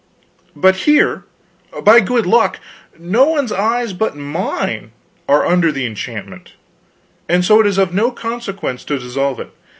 [0.55, 1.25] But here,
[1.83, 2.57] by good luck,
[2.97, 4.93] no one's eyes but mine
[5.29, 6.53] are under the enchantment,
[7.29, 9.51] and so it is of no consequence to dissolve it.